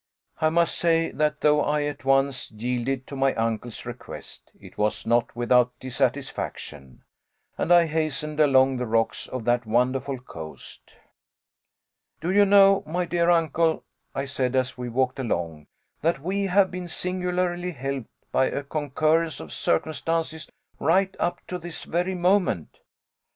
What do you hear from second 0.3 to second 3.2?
I must say that though I at once yielded to